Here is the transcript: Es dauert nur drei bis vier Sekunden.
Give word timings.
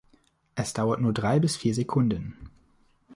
Es 0.55 0.73
dauert 0.73 0.99
nur 0.99 1.13
drei 1.13 1.39
bis 1.39 1.55
vier 1.55 1.75
Sekunden. 1.75 2.49